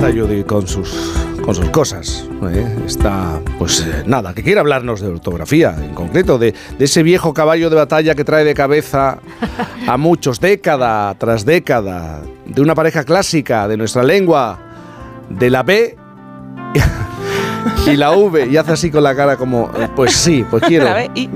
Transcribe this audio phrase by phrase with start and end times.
[0.00, 1.12] está Judy con sus,
[1.44, 2.26] con sus cosas.
[2.50, 2.66] ¿eh?
[2.86, 7.34] Está, pues eh, nada, que quiere hablarnos de ortografía, en concreto, de, de, ese viejo
[7.34, 9.18] caballo de batalla que trae de cabeza
[9.86, 14.58] a muchos, década tras década, de una pareja clásica de nuestra lengua,
[15.28, 15.98] de la B
[17.86, 20.86] y la V, y hace así con la cara como, pues sí, pues quiero.
[20.86, 21.28] La B y...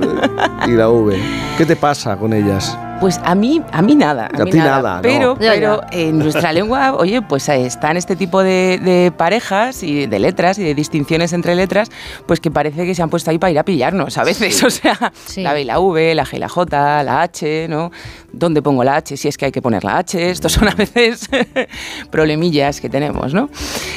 [0.68, 1.18] y la V.
[1.58, 2.78] ¿Qué te pasa con ellas?
[3.00, 4.28] Pues a mí, a mí nada.
[4.32, 4.70] A, a mí ti nada.
[4.82, 5.02] nada, ¿no?
[5.02, 5.98] pero, Ya, pero ya.
[5.98, 10.58] en nuestra lengua, oye, pues eh, están este tipo de, de parejas y de letras
[10.58, 11.90] y de distinciones entre letras,
[12.26, 14.62] pues que parece que se han puesto ahí para ir a pillarnos a veces.
[14.64, 15.42] O sea, Sí.
[15.42, 17.90] la B y la V, la G y la J, la H, ¿no?
[18.32, 19.16] ¿Dónde pongo la H?
[19.16, 20.30] Si es que hay que poner la H.
[20.30, 21.28] Estos son a veces
[22.10, 23.50] problemillas que tenemos, ¿no?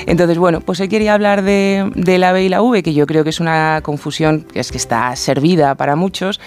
[0.06, 3.06] Entonces, bueno, pues hoy quería hablar de, de la B y la V, que yo
[3.08, 6.40] creo que es una confusión que es que está servida para muchos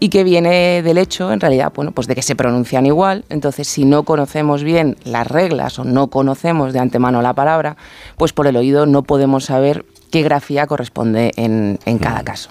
[0.00, 3.24] y que viene del hecho, en realidad, bueno, pues de que se pronuncian igual.
[3.28, 7.76] Entonces, si no conocemos bien las reglas o no conocemos de antemano la palabra,
[8.16, 12.50] pues por el oído no podemos saber qué grafía corresponde en, en cada caso.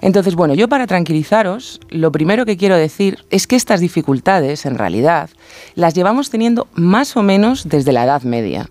[0.00, 4.78] Entonces, bueno, yo para tranquilizaros, lo primero que quiero decir es que estas dificultades, en
[4.78, 5.28] realidad,
[5.74, 8.70] las llevamos teniendo más o menos desde la Edad Media.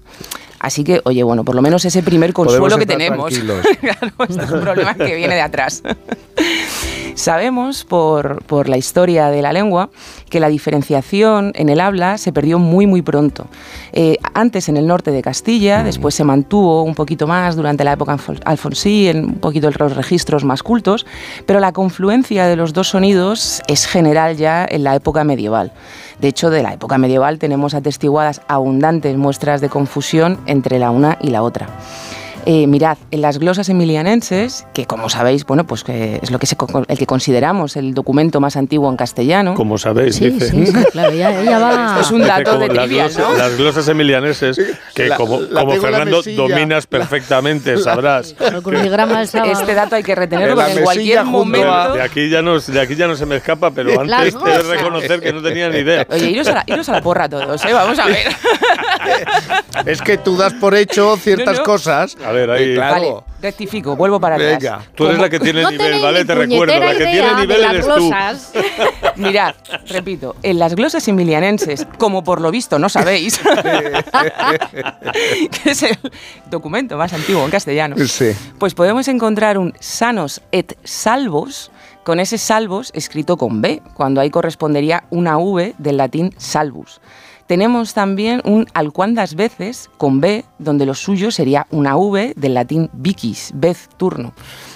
[0.59, 3.33] Así que, oye, bueno, por lo menos ese primer consuelo Podemos que tenemos.
[3.81, 5.83] claro, este es un problema que viene de atrás.
[7.17, 9.89] Sabemos por, por la historia de la lengua
[10.29, 13.47] que la diferenciación en el habla se perdió muy muy pronto.
[13.91, 17.93] Eh, antes en el norte de Castilla, después se mantuvo un poquito más durante la
[17.93, 21.07] época alfon- alfonsí, en un poquito los registros más cultos,
[21.47, 25.71] pero la confluencia de los dos sonidos es general ya en la época medieval.
[26.21, 31.17] De hecho, de la época medieval tenemos atestiguadas abundantes muestras de confusión entre la una
[31.19, 31.67] y la otra.
[32.49, 36.45] Eh, mirad, en las glosas emilianenses, que como sabéis, bueno, pues que es lo que
[36.47, 36.55] se,
[36.87, 39.53] el que consideramos el documento más antiguo en castellano.
[39.53, 40.49] Como sabéis, Sí, dice.
[40.51, 41.87] sí, sí, claro, ella, ella va...
[41.89, 43.37] Esto es un dato de las trivial, glosas- ¿no?
[43.37, 44.61] Las glosas emilianeses,
[44.95, 46.37] que La- como, la Fernando mesilla.
[46.37, 48.33] dominas perfectamente, sabrás.
[48.39, 51.69] Este dato hay que retenerlo porque en cualquier momento...
[51.69, 54.41] a- De aquí, ya no, de aquí ya no se me escapa, pero Las antes
[54.41, 56.07] de reconocer que no tenía ni idea.
[56.09, 57.73] Oye, iros a, la, iros a la porra todos, ¿eh?
[57.73, 58.27] Vamos a ver.
[59.85, 61.63] Es que tú das por hecho ciertas No, no.
[61.65, 62.17] cosas.
[62.25, 62.71] A ver, ahí.
[62.71, 62.93] Y claro.
[62.93, 64.59] Vale, rectifico, vuelvo para atrás.
[64.61, 64.81] Venga.
[64.95, 66.25] Tú eres la que tiene no nivel, ¿vale?
[66.25, 67.93] Te recuerdo, la que tiene de nivel las eres tú.
[67.93, 68.51] glosas.
[69.15, 69.55] Mirad,
[69.87, 73.39] repito, en las glosas emilianenses, como por lo visto no sabéis,
[75.63, 75.97] que es el
[76.49, 78.31] documento más antiguo en castellano, Sí.
[78.59, 81.71] pues podemos encontrar un sanos et salvos,
[82.03, 87.01] con ese salvos escrito con B, cuando ahí correspondería una V del latín salvus.
[87.47, 92.89] Tenemos también un alcuandas veces con B, donde lo suyo sería una V del latín
[92.91, 94.33] vicis, vez turno.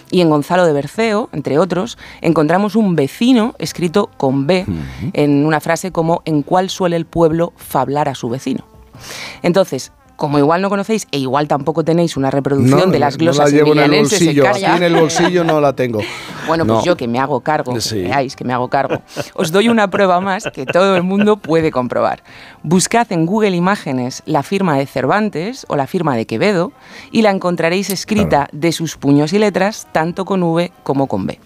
[0.09, 4.65] Y en Gonzalo de Berceo, entre otros, encontramos un vecino escrito con B
[5.13, 8.63] en una frase como en cuál suele el pueblo fablar a su vecino.
[9.41, 13.51] Entonces, como igual no conocéis e igual tampoco tenéis una reproducción de las no glosas
[13.51, 14.47] la llevo en el bolsillo.
[14.47, 15.99] Aquí en el bolsillo no la tengo.
[16.47, 16.83] Bueno, pues No.
[16.85, 19.01] yo que me hago cargo, que veáis que me hago cargo,
[19.35, 22.23] os doy una prueba más que todo el mundo puede comprobar.
[22.63, 26.71] Buscad en Google Imágenes la firma de Cervantes o la firma de Quevedo
[27.11, 31.39] y la encontraréis escrita de sus puños y letras tanto con V como con B.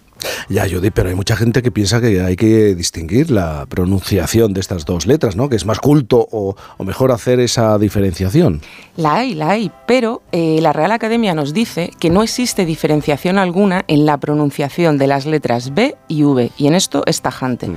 [0.50, 4.62] Ya, Judy, pero hay mucha gente que piensa que hay que distinguir la pronunciación de
[4.62, 5.50] estas dos letras, ¿no?
[5.50, 8.62] Que es más culto o, o mejor hacer esa diferenciación.
[8.98, 13.38] La hay, la hay, pero eh, la Real Academia nos dice que no existe diferenciación
[13.38, 17.70] alguna en la pronunciación de las letras B y V, y en esto es tajante.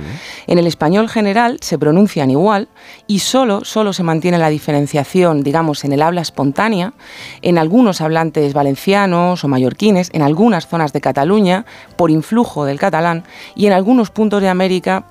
[0.47, 2.69] En el español general se pronuncian igual
[3.07, 6.93] y solo, solo se mantiene la diferenciación, digamos, en el habla espontánea,
[7.41, 11.65] en algunos hablantes valencianos o mallorquines, en algunas zonas de Cataluña,
[11.97, 13.23] por influjo del catalán,
[13.55, 15.03] y en algunos puntos de América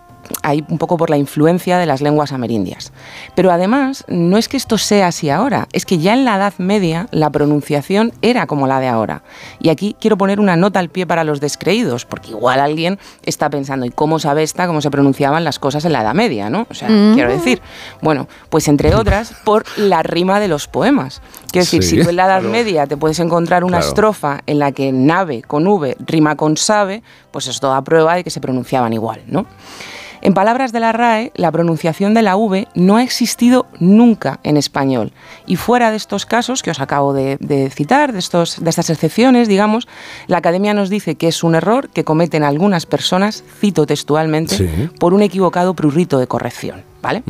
[0.42, 2.92] ahí un poco por la influencia de las lenguas amerindias.
[3.34, 6.54] Pero además, no es que esto sea así ahora, es que ya en la Edad
[6.58, 9.22] Media la pronunciación era como la de ahora.
[9.60, 13.50] Y aquí quiero poner una nota al pie para los descreídos, porque igual alguien está
[13.50, 16.50] pensando, ¿y cómo sabe esta cómo se pronunciaban las cosas en la Edad Media?
[16.50, 16.66] ¿no?
[16.70, 17.60] O sea, quiero decir,
[18.02, 21.20] bueno, pues entre otras, por la rima de los poemas.
[21.50, 22.50] Quiero decir, Sí, si tú en la Edad claro.
[22.52, 23.88] Media te puedes encontrar una Claro.
[23.88, 28.24] estrofa en la que nave con V rima con sabe, pues es toda prueba de
[28.24, 29.46] que se pronunciaban igual, ¿no?
[30.20, 34.56] En palabras de la RAE, la pronunciación de la V no ha existido nunca en
[34.56, 35.12] español.
[35.46, 38.90] Y fuera de estos casos que os acabo de, de citar, de, estos, de estas
[38.90, 39.86] excepciones, digamos,
[40.26, 44.68] la Academia nos dice que es un error que cometen algunas personas, cito textualmente, Sí.
[44.98, 46.82] por un equivocado prurito de corrección.
[47.02, 47.22] ¿Vale?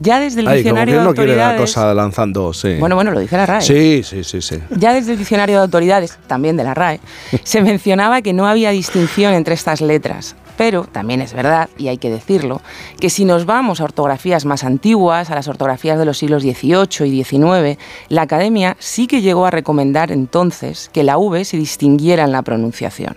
[0.00, 1.74] Ya desde el Ay, como que diccionario él de no quiere la autoridades.
[1.74, 2.76] cosa lanzando, sí.
[2.80, 3.60] Bueno, bueno, lo dice la RAE.
[3.60, 4.56] Sí, sí, sí, sí.
[4.70, 7.00] Ya desde el diccionario de autoridades, también de la RAE,
[7.44, 10.34] se mencionaba que no había distinción entre estas letras.
[10.60, 12.60] Pero también es verdad, y hay que decirlo,
[13.00, 17.06] que si nos vamos a ortografías más antiguas, a las ortografías de los siglos XVIII
[17.06, 17.78] y XIX,
[18.10, 22.42] la Academia sí que llegó a recomendar entonces que la V se distinguiera en la
[22.42, 23.16] pronunciación.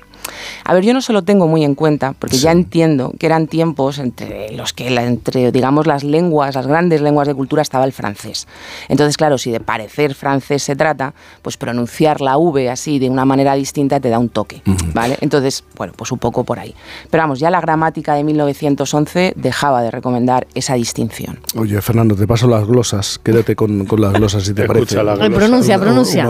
[0.65, 3.47] A ver, yo no se lo tengo muy en cuenta, porque ya entiendo que eran
[3.47, 7.93] tiempos entre los que, entre, digamos, las lenguas, las grandes lenguas de cultura, estaba el
[7.93, 8.47] francés.
[8.89, 13.25] Entonces, claro, si de parecer francés se trata, pues pronunciar la V así de una
[13.25, 14.61] manera distinta te da un toque,
[14.93, 15.17] ¿vale?
[15.21, 16.73] Entonces, bueno, pues un poco por ahí.
[17.09, 21.39] Pero vamos, ya la gramática de 1911 dejaba de recomendar esa distinción.
[21.55, 23.19] Oye, Fernando, te paso las glosas.
[23.23, 24.95] Quédate con, las glosas si te parece.
[24.95, 26.27] pronuncia, pronuncia.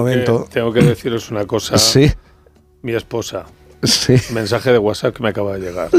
[0.52, 1.78] tengo que deciros una cosa.
[1.78, 2.12] Sí.
[2.82, 3.46] Mi esposa
[3.84, 4.16] Sí.
[4.32, 5.90] Mensaje de WhatsApp que me acaba de llegar.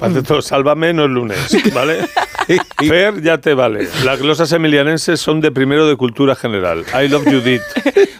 [0.00, 1.38] Hace todo, sálvame, no es lunes,
[1.74, 2.06] ¿vale?
[2.78, 3.88] Fer, ya te vale.
[4.04, 6.84] Las glosas emilianenses son de primero de cultura general.
[6.94, 7.62] I love Judith.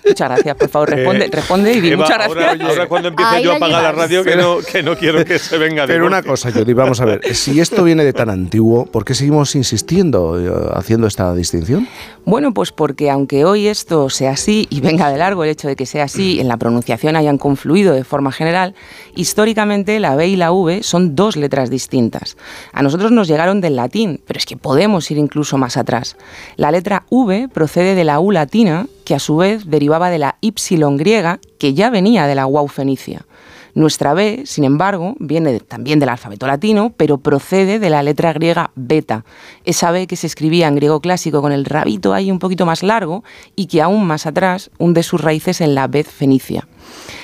[0.06, 2.70] Muchas gracias, por favor, responde, eh, responde y di muchas gracias.
[2.70, 5.58] Ahora, cuando empiece yo a apagar la radio, que no, que no quiero que se
[5.58, 7.20] venga Pero una cosa, Judith, vamos a ver.
[7.34, 11.86] Si esto viene de tan antiguo, ¿por qué seguimos insistiendo, eh, haciendo esta distinción?
[12.24, 15.76] Bueno, pues porque aunque hoy esto sea así y venga de largo el hecho de
[15.76, 18.74] que sea así, en la pronunciación hayan confluido de forma general,
[19.14, 22.36] históricamente la B y la V son dos letras distintas.
[22.72, 26.16] A nosotros nos llegaron del latín, pero es que podemos ir incluso más atrás.
[26.56, 30.36] La letra V procede de la U latina, que a su vez derivaba de la
[30.40, 30.54] Y
[30.96, 33.26] griega, que ya venía de la Wau fenicia.
[33.74, 38.70] Nuestra B, sin embargo, viene también del alfabeto latino, pero procede de la letra griega
[38.76, 39.24] beta,
[39.64, 42.84] esa B que se escribía en griego clásico con el rabito ahí un poquito más
[42.84, 43.24] largo
[43.56, 46.68] y que aún más atrás hunde sus raíces en la B fenicia.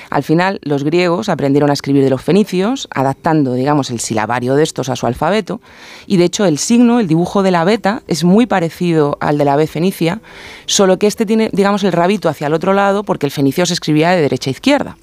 [0.09, 4.63] Al final, los griegos aprendieron a escribir de los fenicios, adaptando, digamos, el silabario de
[4.63, 5.61] estos a su alfabeto,
[6.05, 9.45] y de hecho el signo, el dibujo de la beta, es muy parecido al de
[9.45, 10.21] la B fenicia,
[10.65, 13.73] solo que este tiene, digamos, el rabito hacia el otro lado porque el fenicio se
[13.73, 14.97] escribía de derecha a izquierda.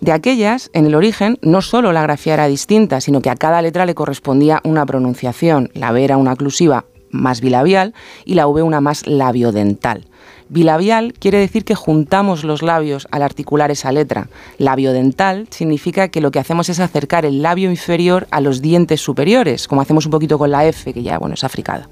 [0.00, 3.60] De aquellas, en el origen, no solo la grafía era distinta, sino que a cada
[3.60, 5.70] letra le correspondía una pronunciación.
[5.74, 7.92] La B era una oclusiva más bilabial
[8.24, 10.06] y la V una más labiodental.
[10.50, 14.28] Bilabial quiere decir que juntamos los labios al articular esa letra.
[14.58, 19.68] Labiodental significa que lo que hacemos es acercar el labio inferior a los dientes superiores,
[19.68, 21.88] como hacemos un poquito con la F, que ya bueno, es africada.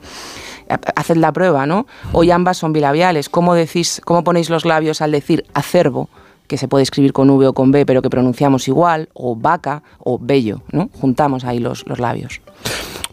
[0.97, 1.87] Haced la prueba, ¿no?
[2.13, 3.29] Hoy ambas son bilabiales.
[3.29, 6.11] ¿Cómo decís, cómo ponéis los labios al decir acervo?
[6.49, 9.83] que se puede escribir con V o con B, pero que pronunciamos igual, o vaca
[9.99, 10.89] o bello, ¿no?
[10.95, 12.41] Juntamos ahí los, los labios.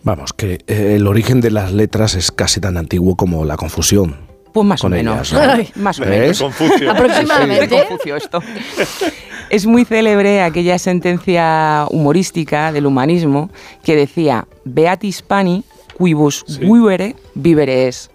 [0.03, 4.24] Vamos, que eh, el origen de las letras es casi tan antiguo como la confusión.
[4.55, 5.33] Pues más o menos.
[5.75, 6.41] Más o menos.
[6.41, 7.87] Aproximadamente.
[8.15, 8.41] esto.
[9.49, 13.51] Es muy célebre aquella sentencia humorística del humanismo
[13.83, 15.63] que decía Beat Hispani,
[15.99, 18.09] quibus vivere, vivere es.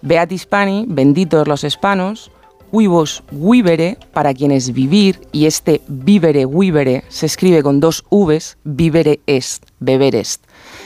[0.00, 2.30] Beat Hispani, benditos los hispanos,
[2.72, 9.20] Huivos vivere, para quienes vivir, y este vivere vivere se escribe con dos Vs, vivere
[9.26, 10.42] est, beber est.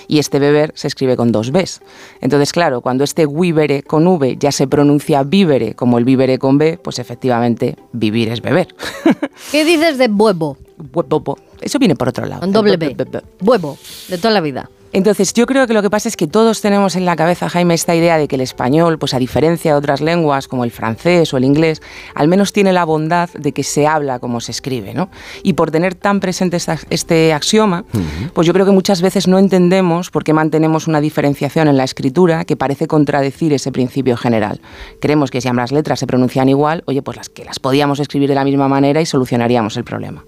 [0.09, 1.81] Y este beber se escribe con dos Bs.
[2.21, 6.59] Entonces, claro, cuando este vivere con V ya se pronuncia vivere como el vivere con
[6.59, 8.69] B, pues efectivamente vivir es beber.
[9.53, 10.57] ¿Qué dices de huevo?
[10.93, 11.39] Huevo.
[11.61, 12.41] Eso viene por otro lado.
[12.41, 12.97] Con doble B.
[13.41, 13.79] Huevo,
[14.09, 14.69] de toda la vida.
[14.93, 17.75] Entonces, yo creo que lo que pasa es que todos tenemos en la cabeza, Jaime,
[17.75, 21.35] esta idea de que el español, pues a diferencia de otras lenguas como el francés
[21.35, 21.83] o el inglés,
[22.15, 25.11] al menos tiene la bondad de que se habla como se escribe, ¿no?
[25.43, 26.57] Y por tener tan presente
[26.91, 27.85] este axioma,
[28.33, 31.85] pues yo creo que muchas veces no entendemos por qué mantenemos una diferenciación en la
[31.85, 34.61] escritura que parece contradecir ese principio general.
[35.01, 38.29] Creemos que si ambas letras se pronuncian igual, oye, pues las que las podíamos escribir
[38.29, 40.25] de la misma manera y solucionaríamos el problema.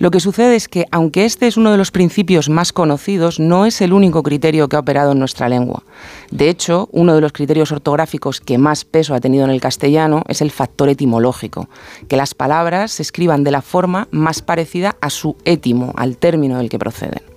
[0.00, 3.66] Lo que sucede es que, aunque este es uno de los principios más conocidos, no
[3.66, 5.82] es el único criterio que ha operado en nuestra lengua.
[6.30, 10.22] De hecho, uno de los criterios ortográficos que más peso ha tenido en el castellano
[10.26, 11.68] es el factor etimológico,
[12.08, 16.56] que las palabras se escriban de la forma más parecida a su étimo, al término
[16.56, 17.29] del que proceden.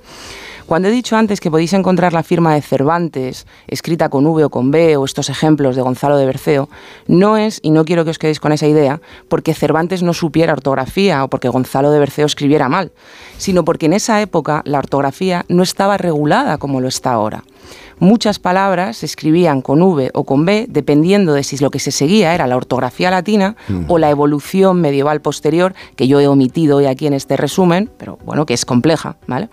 [0.66, 4.50] Cuando he dicho antes que podéis encontrar la firma de Cervantes, escrita con V o
[4.50, 6.70] con B, o estos ejemplos de Gonzalo de Berceo,
[7.06, 10.54] no es, y no quiero que os quedéis con esa idea, porque Cervantes no supiera
[10.54, 12.94] ortografía o porque Gonzalo de Berceo escribiera mal,
[13.38, 17.44] sino porque en esa época la ortografía no estaba regulada como lo está ahora.
[18.04, 21.90] Muchas palabras se escribían con V o con B dependiendo de si lo que se
[21.90, 23.86] seguía era la ortografía latina mm.
[23.88, 28.20] o la evolución medieval posterior, que yo he omitido hoy aquí en este resumen, pero
[28.26, 29.48] bueno, que es compleja, ¿vale?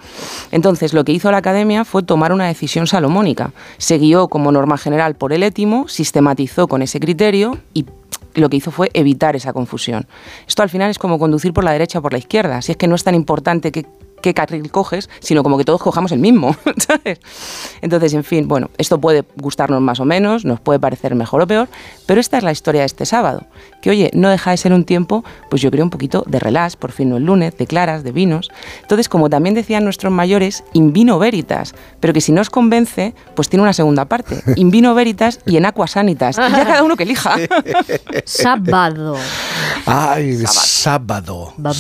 [0.51, 3.53] Entonces, lo que hizo la academia fue tomar una decisión salomónica.
[3.79, 7.87] Se guió como norma general por el étimo, sistematizó con ese criterio y
[8.35, 10.09] lo que hizo fue evitar esa confusión.
[10.49, 12.77] Esto al final es como conducir por la derecha o por la izquierda, si es
[12.77, 13.87] que no es tan importante que
[14.21, 17.21] qué carril coges, sino como que todos cojamos el mismo, ¿sabes?
[17.81, 21.47] Entonces, en fin, bueno, esto puede gustarnos más o menos, nos puede parecer mejor o
[21.47, 21.69] peor,
[22.07, 23.47] pero esta es la historia de este sábado,
[23.83, 26.77] que oye, no deja de ser un tiempo, pues yo creo un poquito de relax,
[26.77, 28.51] por fin no el lunes, de claras, de vinos.
[28.83, 33.15] Entonces, como también decían nuestros mayores, in vino veritas, pero que si no os convence,
[33.35, 36.83] pues tiene una segunda parte, in vino veritas y en aqua sanitas, y ya cada
[36.83, 37.37] uno que elija.
[38.25, 39.17] Sábado.
[39.87, 41.53] Ay, sábado.
[41.57, 41.75] Ba, ba,